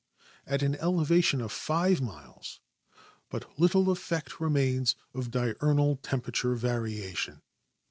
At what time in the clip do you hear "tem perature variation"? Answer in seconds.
5.97-7.43